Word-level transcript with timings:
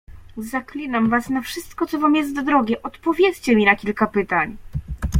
"Zaklinam 0.37 1.09
was 1.11 1.29
na 1.29 1.41
wszystko, 1.41 1.85
co 1.87 1.99
wam 1.99 2.15
jest 2.15 2.45
drogie, 2.45 2.83
odpowiedzcie 2.83 3.55
mi 3.55 3.65
na 3.65 3.75
kilka 3.75 4.07
pytań." 4.07 4.57